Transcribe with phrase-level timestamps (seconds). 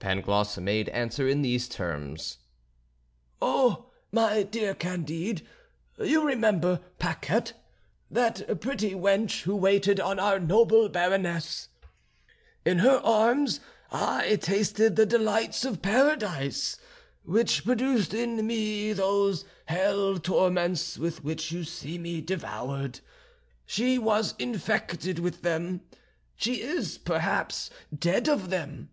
[0.00, 2.38] Pangloss made answer in these terms:
[3.40, 5.46] "Oh, my dear Candide,
[6.00, 7.52] you remember Paquette,
[8.10, 11.68] that pretty wench who waited on our noble Baroness;
[12.64, 13.60] in her arms
[13.92, 16.76] I tasted the delights of paradise,
[17.22, 22.98] which produced in me those hell torments with which you see me devoured;
[23.64, 25.82] she was infected with them,
[26.34, 28.90] she is perhaps dead of them.